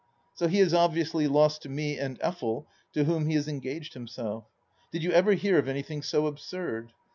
So 0.33 0.47
he 0.47 0.59
is 0.61 0.73
obviously 0.73 1.27
lost 1.27 1.61
to 1.61 1.69
me 1.69 1.99
and 1.99 2.19
Effel, 2.21 2.65
to 2.93 3.03
whom 3.03 3.27
he 3.27 3.35
has 3.35 3.47
engaged 3.47 3.93
himself. 3.93 4.45
Did 4.91 5.03
you 5.03 5.11
ever 5.11 5.33
hear 5.33 5.59
of 5.59 5.67
anything 5.67 6.01
so 6.01 6.25
absurd 6.25 6.91